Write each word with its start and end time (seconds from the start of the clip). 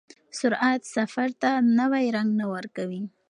سرعت 0.39 0.81
سفر 0.95 1.29
ته 1.41 1.49
نوی 1.79 2.05
رنګ 2.15 2.29
نه 2.39 2.45
ورکوي. 2.53 3.03